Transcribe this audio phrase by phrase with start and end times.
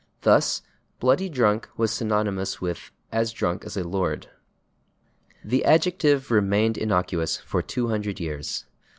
[0.21, 0.63] Thus,
[0.99, 4.29] /bloody drunk/ was synonymous with as /drunk as a lord/.
[5.45, 8.65] The adjective remained innocuous for 200 years.